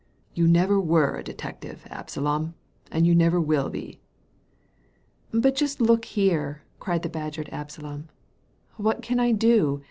[0.33, 2.55] You never were a detective, Absalom,
[2.89, 3.99] and you never will be t''
[5.39, 8.05] ''But just look here/' cried the badgered AbsalooL"
[8.83, 9.79] What can I do